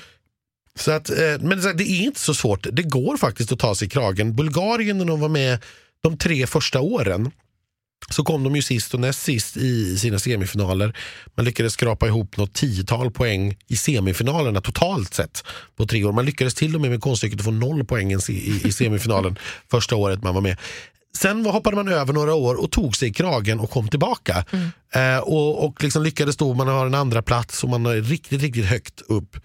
[0.79, 2.67] Så att, eh, men det är inte så svårt.
[2.71, 4.35] Det går faktiskt att ta sig i kragen.
[4.35, 5.63] Bulgarien när de var med
[6.01, 7.31] de tre första åren
[8.09, 10.97] så kom de ju sist och näst sist i sina semifinaler.
[11.35, 15.43] Man lyckades skrapa ihop något tiotal poäng i semifinalerna totalt sett
[15.75, 16.11] på tre år.
[16.11, 18.17] Man lyckades till och med med konststycket att få noll poäng i,
[18.63, 19.39] i, semifinalen
[19.71, 20.57] första året man var med.
[21.17, 24.45] Sen hoppade man över några år och tog sig i kragen och kom tillbaka.
[24.93, 28.41] Eh, och och liksom lyckades då, man har en andra plats och man är riktigt,
[28.41, 29.38] riktigt högt upp.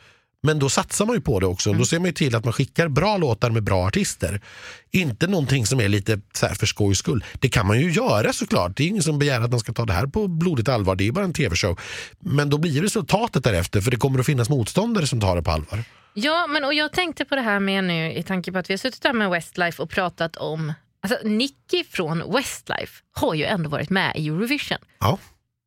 [0.43, 1.73] Men då satsar man ju på det också.
[1.73, 4.41] Då ser man ju till att man skickar bra låtar med bra artister.
[4.91, 7.25] Inte någonting som är lite så för skojs skull.
[7.41, 8.77] Det kan man ju göra såklart.
[8.77, 10.97] Det är ingen som begär att man ska ta det här på blodigt allvar.
[10.97, 11.81] Det är bara en tv-show.
[12.19, 15.51] Men då blir resultatet därefter för det kommer att finnas motståndare som tar det på
[15.51, 15.85] allvar.
[16.15, 18.75] Ja, men och jag tänkte på det här med nu i tanke på att vi
[18.75, 20.73] har suttit där med Westlife och pratat om...
[21.03, 24.79] Alltså Nicky från Westlife har ju ändå varit med i Eurovision.
[25.01, 25.19] Ja.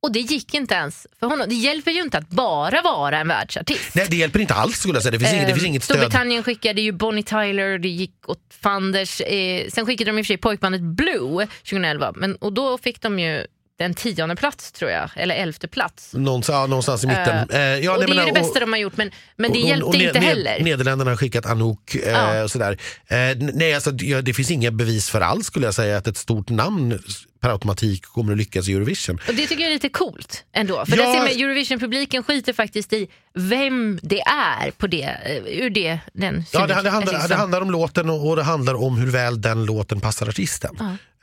[0.04, 1.50] Och det gick inte ens för honom.
[1.50, 3.96] Det hjälper ju inte att bara vara en världsartist.
[3.96, 5.12] Nej, det hjälper inte alls skulle jag säga.
[5.12, 5.98] Det finns, inget, det finns Eh, inget stöd.
[5.98, 9.22] Storbritannien skickade ju Bonnie Tyler, det gick åt fanders.
[9.22, 13.02] Eh, sen skickade de i och för sig pojkbandet Blue 2011 men, och då fick
[13.02, 13.46] de ju
[13.80, 16.14] den tionde plats tror jag, eller elfte plats.
[16.14, 17.50] Någonstans, ja, någonstans i mitten.
[17.50, 19.60] Eh, ja, och det är men, ju det bästa de har gjort men, men det
[19.60, 20.64] hjälpte och inte heller.
[20.64, 21.96] Nederländerna har skickat Anouk.
[21.96, 22.44] Eh, Ja.
[22.44, 22.78] och sådär.
[23.08, 26.08] Eh, n- nej, alltså, ja, det finns inga bevis för alls skulle jag säga att
[26.08, 27.00] ett stort namn
[27.44, 29.20] per automatik kommer att lyckas i Eurovision.
[29.28, 30.86] Och det tycker jag är lite coolt ändå.
[30.86, 31.28] För Ja.
[31.28, 36.82] Eurovision-publiken skiter faktiskt i vem det är på det, eh, ur det, den Ja, det,
[36.84, 37.30] det, handlar, liksom.
[37.30, 40.76] det handlar om låten och, och det handlar om hur väl den låten passar artisten.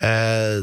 [0.02, 0.08] Eh,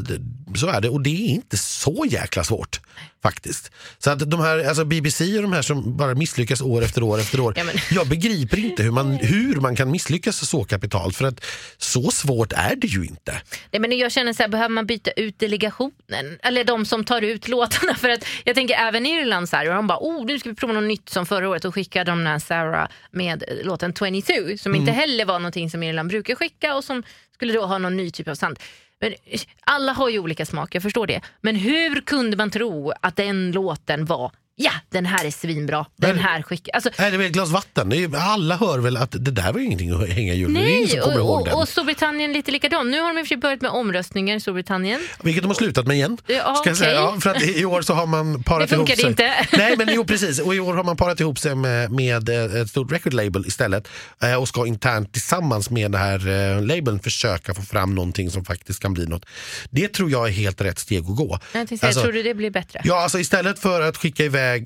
[0.02, 0.20] det,
[0.58, 2.80] så är det och det är inte så jäkla svårt
[3.22, 3.70] faktiskt.
[3.98, 7.18] Så att de här, alltså BBC och de här som bara misslyckas år efter år
[7.20, 7.54] efter år.
[7.56, 11.44] Ja, men- Jag begriper inte hur man, hur man kan misslyckas så kapitalt för att
[11.78, 13.40] så svårt är det ju inte.
[13.72, 16.38] Nej, men jag känner så här, behöver man byta ut delegationen?
[16.42, 17.94] Eller de som tar ut låtarna?
[17.94, 20.54] För att jag tänker även Irland så här, och de bara, oh nu ska vi
[20.54, 24.56] prova något nytt som förra året och skickade de den Sarah med eh, låten 22
[24.58, 27.02] som inte heller var någonting som Irland brukar skicka och som
[27.34, 28.58] skulle då ha någon ny typ av sound.
[29.00, 31.20] Men eh, alla har ju olika smak, jag förstår det.
[31.40, 35.86] Men hur kunde man tro att den låten var Ja, den här är svinbra.
[35.96, 36.74] Den här skickar...
[36.74, 37.88] Alltså, Nej, det är ett glas vatten.
[37.88, 40.36] Det är, alla hör väl att det där var ju ingenting att hänga i.
[40.36, 41.54] Det ingen nej, som kommer och, ihåg den.
[41.54, 42.90] och Storbritannien lite likadant.
[42.90, 45.00] Nu har de i och för sig börjat med omröstningar i Storbritannien.
[45.22, 46.18] Vilket de har slutat med igen.
[46.26, 46.92] Ja, ska jag säga.
[46.92, 49.10] Ja, för att i år så har man parat Det ihop funkade sig.
[49.10, 49.46] inte.
[49.58, 52.60] Nej men jo precis, och i år har man parat ihop sig med, med eh,
[52.60, 53.88] ett stort record label istället
[54.22, 58.44] eh, och ska internt tillsammans med det här eh, labeln försöka få fram någonting som
[58.44, 59.26] faktiskt kan bli något.
[59.70, 61.38] Det tror jag är helt rätt steg att gå.
[61.52, 62.80] Jag tänkte Alltså, tror du det blir bättre?
[62.84, 64.62] Ja, alltså istället för att skicka iväg, eh,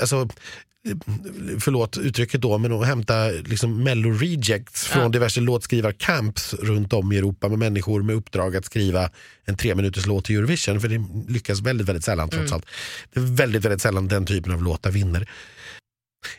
[0.00, 0.28] alltså,
[0.88, 0.96] eh,
[1.60, 7.18] förlåt uttrycket då, men att hämta liksom mello rejects från diverse låtskrivarcamps runt om i
[7.18, 9.10] Europa med människor med uppdrag att skriva
[9.44, 12.66] en tre minuters låt till Eurovision, för det lyckas väldigt, väldigt sällan trots allt.
[13.12, 15.28] Det är väldigt, väldigt sällan den typen av låtar vinner.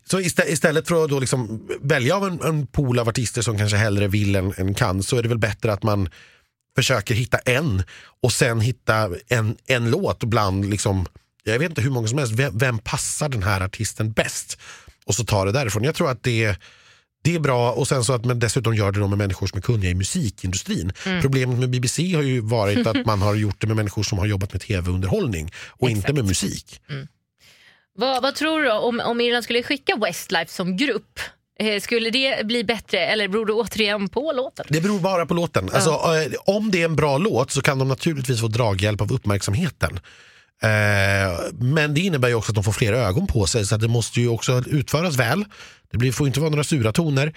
[0.06, 3.58] Så istä- istället för att då liksom välja av en, en pool av artister som
[3.58, 6.10] kanske hellre vill än, än kan så är det väl bättre att man
[6.76, 7.84] försöker hitta en
[8.24, 11.06] och sen hitta en, en låt bland, liksom,
[11.43, 14.58] jag vet inte hur många som helst, vem, vem passar den här artisten bäst?
[15.06, 15.84] Och så tar det därifrån.
[15.84, 16.56] Jag tror att det,
[17.23, 19.62] det är bra och sen så att man dessutom gör det med människor som är
[19.62, 20.91] kunniga i musikindustrin.
[21.21, 24.25] Problemet med BBC har ju varit att man har gjort det med människor som har
[24.25, 26.82] jobbat med tv-underhållning och inte med musik.
[27.95, 31.19] Vad, vad tror du om, om Irland skulle skicka Westlife som grupp?
[31.60, 34.65] Eh, skulle det bli bättre eller beror det återigen på låten?
[34.69, 35.69] Det beror bara på låten.
[35.73, 39.12] Alltså, eh, om det är en bra låt så kan de naturligtvis få draghjälp av
[39.12, 39.99] uppmärksamheten.
[40.63, 43.88] Eh, men det innebär ju också att de får fler ögon på sig så det
[43.88, 45.45] måste ju också utföras väl.
[45.91, 47.34] Det får inte vara några sura toner.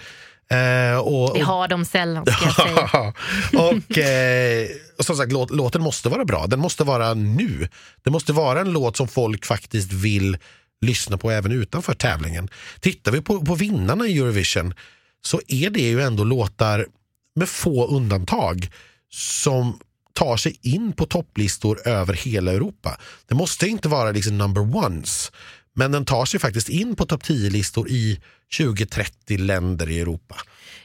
[0.51, 3.13] Eh, och, Det har de sällan ska jag säga.
[3.63, 6.47] och eh, och som sagt, låt, låten måste vara bra.
[6.47, 7.67] Den måste vara nu.
[8.03, 10.37] Det måste vara en låt som folk faktiskt vill
[10.81, 12.49] lyssna på även utanför tävlingen.
[12.79, 14.73] Tittar vi på, på vinnarna i Eurovision
[15.21, 16.87] så är det ju ändå låtar
[17.35, 18.69] med få undantag
[19.13, 19.79] som
[20.13, 22.97] tar sig in på topplistor över hela Europa.
[23.27, 25.31] Det måste inte vara liksom number ones
[25.75, 28.19] men den tar sig faktiskt in på topp 10-listor i
[28.59, 30.35] 20-30 länder i Europa.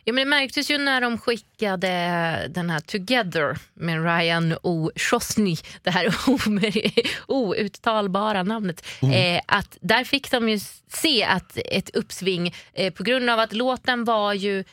[0.05, 1.89] Ja, men det märktes ju när de skickade
[2.51, 4.91] den här Together med Ryan O.
[4.97, 6.15] Chosny, det här
[7.27, 8.87] outtalbara namnet.
[9.03, 10.61] Eh, att där fick de ju
[10.93, 14.65] se att ett uppsving eh, på grund av att låten var ju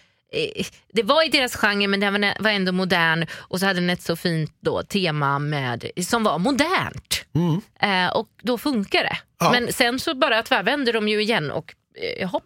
[0.94, 4.02] det var i deras genre men den var- ändå modern och så hade den ett
[4.02, 7.26] så fint då, tema med, som var modernt.
[7.80, 9.18] Eh, och då funkar det.
[9.40, 9.52] Ja.
[9.52, 11.74] Men sen så bara tvärvände de ju igen och
[12.20, 12.44] eh, hopp.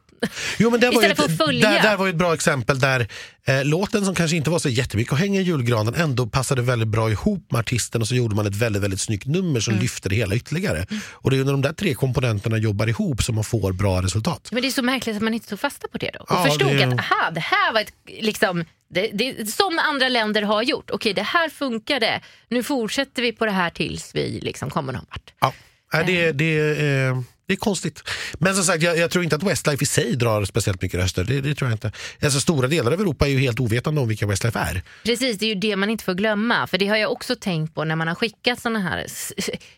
[0.57, 1.69] Jo, men det var ju ett, att följa.
[1.69, 3.07] Där, där var ju ett bra exempel där
[3.45, 6.87] eh, låten som kanske inte var så jättemycket att hänga i julgranen ändå passade väldigt
[6.87, 10.09] bra ihop med artisten och så gjorde man ett väldigt, väldigt snyggt nummer som lyfte
[10.09, 10.85] det hela ytterligare.
[11.11, 14.01] Och det är ju när de där tre komponenterna jobbar ihop som man får bra
[14.01, 14.49] resultat.
[14.51, 16.19] Men det är så märkligt att man inte tog fasta på det då.
[16.19, 20.09] Och Ja, förstod det- att aha, det här var ett, liksom, det, det, som andra
[20.09, 20.89] länder har gjort.
[20.91, 22.21] Okej, det här funkade.
[22.47, 25.53] Nu fortsätter vi på det här tills vi liksom kommer någon vart.
[25.91, 27.17] Ja, det, det, eh,
[27.49, 28.03] det är konstigt.
[28.39, 31.23] Men som sagt, jag, jag tror inte att Westlife i sig drar speciellt mycket röster.
[31.23, 31.91] Det, det tror jag inte.
[32.21, 34.81] Alltså, stora delar av Europa är ju helt ovetande om vilka Westlife är.
[35.03, 36.67] Precis, det är ju det man inte får glömma.
[36.67, 39.05] För det har jag också tänkt på när man har skickat såna här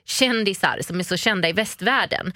[0.06, 2.34] kändisar som är så kända i västvärlden.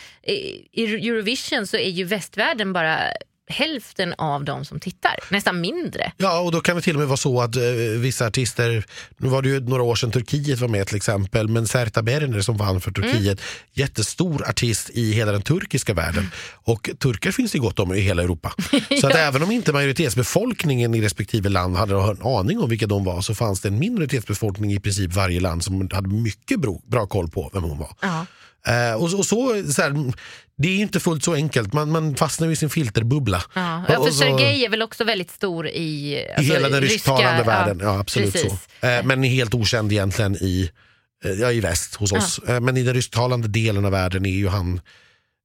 [0.73, 2.99] I Eurovision så är ju västvärlden bara
[3.47, 6.11] hälften av de som tittar, nästan mindre.
[6.17, 7.63] Ja, och då kan det till och med vara så att eh,
[7.99, 8.85] vissa artister,
[9.17, 12.41] nu var det ju några år sedan Turkiet var med till exempel, men Serta Berner
[12.41, 13.41] som vann för Turkiet,
[13.73, 16.31] jättestor artist i hela den turkiska världen.
[16.53, 18.53] Och turkar finns det gott om i hela Europa.
[19.01, 23.03] Så att även om inte majoritetsbefolkningen i respektive land hade en aning om vilka de
[23.03, 27.07] var så fanns det en minoritetsbefolkning i princip varje land som hade mycket bra, bra
[27.07, 27.95] koll på vem hon var.
[28.01, 28.25] Ja.
[28.67, 30.13] Eh, och, och så, så här,
[30.57, 33.43] det är inte fullt så enkelt, man, man fastnar i sin filterbubbla.
[33.53, 37.43] Ja, Och- för Sergej är väl också väldigt stor i, i alltså, hela den rysktalande
[37.43, 37.79] världen.
[37.83, 38.51] Ja, absolut precis.
[38.81, 38.87] så.
[38.87, 40.69] Eh, men är helt okänd egentligen i,
[41.25, 42.39] eh, ja, i väst hos oss.
[42.47, 44.81] Eh, men i den rysktalande delen av världen är ju han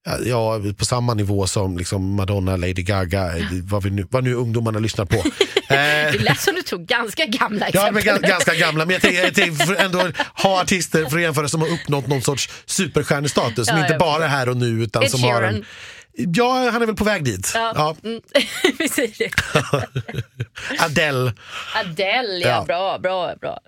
[0.06, 4.24] ja, ja, på samma nivå som liksom Madonna, Lady Gaga, eh, vad, vi nu, vad
[4.24, 5.16] nu ungdomarna lyssnar på.
[5.70, 7.94] Eh, Det lät som du tog ganska gamla Ja, exempel.
[7.94, 11.68] men gan- ganska gamla, men jag för ändå ha artister för att jämföra som har
[11.68, 13.66] uppnått någon sorts superstjärnestatus.
[13.68, 15.64] Som Ja, inte bara är här och nu utan Ed som har en...
[16.12, 17.50] Ja, han är väl på väg dit.
[17.54, 17.72] Ja.
[17.76, 17.96] Ja.
[18.04, 18.20] Mm.
[18.78, 19.30] Vi säger det.
[20.84, 21.32] Adele.
[21.74, 22.64] Adele, ja, Ja.
[22.66, 23.58] Bra, bra, bra.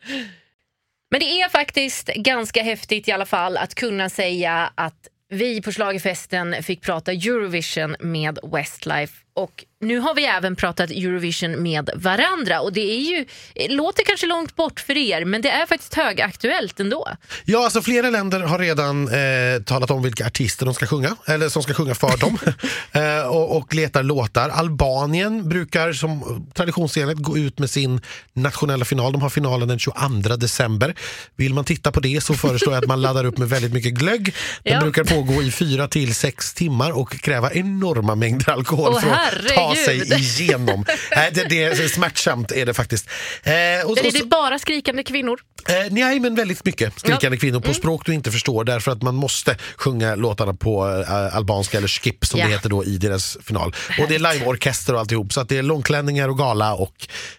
[1.11, 5.73] Men det är faktiskt ganska häftigt i alla fall att kunna säga att vi på
[5.73, 12.61] Schlagerfesten fick prata Eurovision med Westlife och nu har vi även pratat Eurovision med varandra
[12.61, 15.95] och det är ju, det låter kanske långt bort för er men det är faktiskt
[15.95, 17.09] högaktuellt ändå.
[17.45, 21.49] Ja, alltså flera länder har redan eh, talat om vilka artister de ska sjunga, eller
[21.49, 22.39] som ska sjunga för dem
[22.93, 24.49] eh, och, och letar låtar.
[24.49, 28.01] Albanien brukar som traditionsenligt gå ut med sin
[28.33, 29.13] nationella final.
[29.13, 30.95] De har finalen den 22 december.
[31.37, 33.95] Vill man titta på det så föreslår jag att man laddar upp med väldigt mycket
[33.95, 34.35] glögg.
[34.63, 34.81] Den Ja.
[34.81, 39.75] brukar pågå i fyra till sex timmar och kräva enorma mängder alkohol Åh, att ta
[39.75, 40.19] sig herregud.
[40.41, 40.85] igenom.
[41.33, 43.07] Det, det är smärtsamt är det faktiskt.
[43.43, 43.53] Eh,
[43.87, 45.41] och, Där är det bara skrikande kvinnor.
[45.69, 47.27] Eh, nej, men väldigt mycket skrikande Ja.
[47.27, 47.39] Mm.
[47.39, 51.79] kvinnor på språk du inte förstår därför att man måste sjunga låtarna på eh, albanska
[51.79, 52.47] eller skip som Ja.
[52.47, 53.75] det heter då i deras final.
[54.01, 56.95] Och det är liveorkester och alltihop så att det är långklänningar och gala och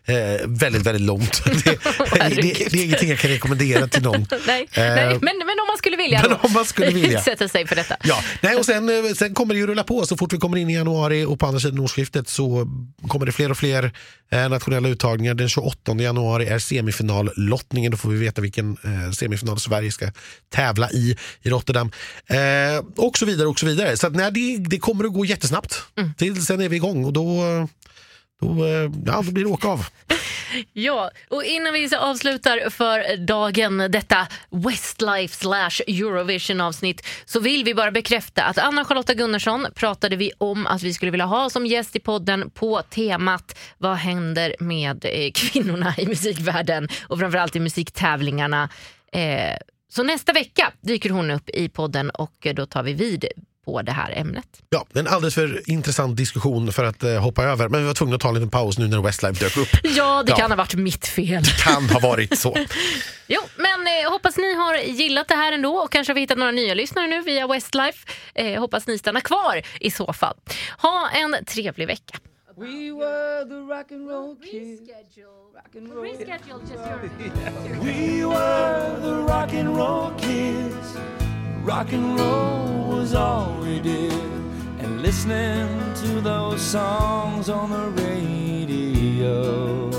[0.06, 0.16] eh,
[0.46, 1.44] väldigt, väldigt långt.
[1.64, 1.80] Det,
[2.30, 4.28] det, det, det är ingenting jag kan rekommendera till någon.
[4.48, 7.22] Nej, Eh, nej, men, men om man skulle vilja men då, om man skulle vilja.
[7.22, 7.98] sätta sig för detta.
[8.04, 10.06] Ja, nej, och sen, eh, sen kommer det ju rulla på.
[10.06, 12.68] Så fort vi kommer in i januari och på andra sidan årsskiftet så
[13.08, 13.92] kommer det fler och fler
[14.32, 15.34] eh, nationella uttagningar.
[15.34, 17.92] Den 28 januari är semifinallottningen.
[17.92, 20.12] Då får vi veta vilken eh, semifinal Sverige ska
[20.50, 21.92] tävla i i Rotterdam.
[22.28, 23.98] Eh, och så vidare och så vidare.
[23.98, 25.84] Så att, nej, det, det kommer att gå jättesnabbt.
[26.18, 27.44] Till, sen är vi igång och då,
[28.44, 29.86] då, eh, ja, då blir det åka av.
[30.74, 37.74] Ja, och innan vi avslutar för dagen detta Westlife slash Eurovision avsnitt så vill vi
[37.74, 41.96] bara bekräfta att Anna-Charlotta Gunnarsson pratade vi om att vi skulle vilja ha som gäst
[41.96, 48.70] i podden på temat Vad händer med eh, kvinnorna i musikvärlden och framförallt i musiktävlingarna.
[49.12, 49.58] Eh,
[49.90, 53.26] så nästa vecka dyker hon upp i podden och då tar vi vid
[53.66, 54.46] på det här ämnet.
[54.70, 57.70] Ja, en alldeles för intressant diskussion för att eh, hoppa över.
[57.70, 59.68] Men vi var tvungna att ta en liten paus nu när Westlife dök upp.
[59.84, 60.36] Ja, det Ja.
[60.38, 61.44] kan ha varit mitt fel.
[61.44, 62.58] Kan ha varit så.
[63.28, 66.38] Jo, men eh, hoppas ni har gillat det här ändå och kanske har vi hittat
[66.38, 68.08] några nya lyssnare nu via Westlife.
[68.36, 70.36] Eh, hoppas ni stannar kvar i så fall.
[70.78, 72.18] Ha en trevlig vecka.
[72.58, 74.82] We were the rock and roll kids.
[75.56, 76.04] Rock and roll.
[77.84, 80.98] We were the rock and roll kids.
[81.64, 84.12] Rock and roll was all we did.
[84.80, 89.90] And listening to those songs on the radio.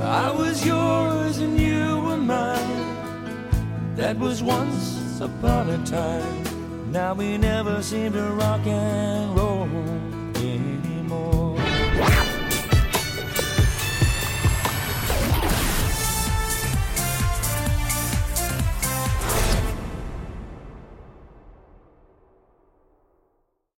[0.00, 3.96] I was yours and you were mine.
[3.96, 6.92] That was once upon a time.
[6.92, 10.05] Now we never seem to rock and roll.